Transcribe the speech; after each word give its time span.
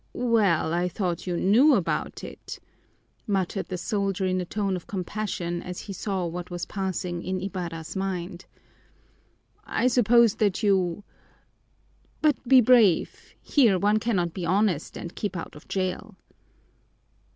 "Well, 0.13 0.73
I 0.73 0.87
thought 0.89 1.27
you 1.27 1.37
knew 1.37 1.75
about 1.75 2.23
it," 2.23 2.57
muttered 3.27 3.67
the 3.67 3.77
soldier 3.77 4.25
in 4.25 4.41
a 4.41 4.45
tone 4.45 4.75
of 4.75 4.87
compassion 4.87 5.61
as 5.61 5.81
he 5.81 5.93
saw 5.93 6.25
what 6.25 6.49
was 6.49 6.65
passing 6.65 7.21
in 7.21 7.39
Ibarra's 7.39 7.95
mind. 7.95 8.45
"I 9.63 9.85
supposed 9.85 10.39
that 10.39 10.63
you 10.63 11.03
but 12.19 12.35
be 12.47 12.61
brave! 12.61 13.35
Here 13.43 13.77
one 13.77 13.99
cannot 13.99 14.33
be 14.33 14.43
honest 14.43 14.97
and 14.97 15.13
keep 15.15 15.37
out 15.37 15.55
of 15.55 15.67
jail." 15.67 16.15